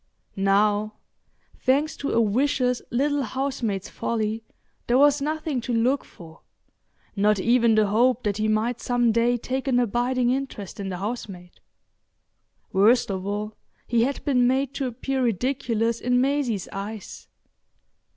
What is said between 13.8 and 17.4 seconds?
he had been made to appear ridiculous in Maisie's eyes.